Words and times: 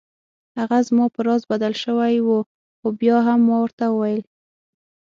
هغه 0.59 0.77
زما 0.87 1.05
په 1.13 1.19
راز 1.27 1.41
بدل 1.51 1.73
شوی 1.83 2.15
و 2.27 2.29
خو 2.79 2.87
بیا 2.99 3.17
هم 3.27 3.39
ما 3.47 3.57
ورته 3.61 3.85
وویل. 3.89 4.23